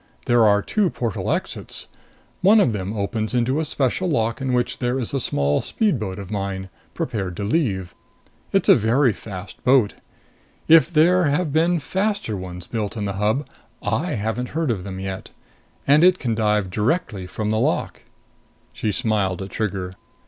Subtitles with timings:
[0.25, 1.85] There are two portal exits.
[2.41, 6.17] One of them opens into a special lock in which there is a small speedboat
[6.17, 7.93] of mine, prepared to leave.
[8.51, 9.93] It's a very fast boat.
[10.67, 13.47] If there have been faster ones built in the Hub,
[13.83, 15.29] I haven't heard of them yet.
[15.85, 18.01] And it can dive directly from the lock."
[18.73, 19.93] She smiled at Trigger.